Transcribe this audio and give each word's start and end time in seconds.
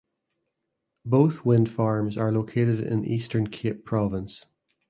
Both 1.05 1.45
wind 1.45 1.69
farms 1.69 2.17
are 2.17 2.31
located 2.31 2.79
in 2.79 3.05
Eastern 3.05 3.45
Cape 3.45 3.85
Province. 3.85 4.47